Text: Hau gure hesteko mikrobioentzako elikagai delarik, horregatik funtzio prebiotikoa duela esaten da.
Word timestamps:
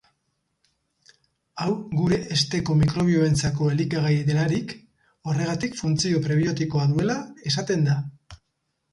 Hau 1.63 1.73
gure 1.89 2.17
hesteko 2.35 2.77
mikrobioentzako 2.79 3.67
elikagai 3.73 4.13
delarik, 4.29 4.73
horregatik 5.33 5.77
funtzio 5.81 6.23
prebiotikoa 6.25 6.87
duela 6.95 7.19
esaten 7.53 7.85
da. 7.89 7.99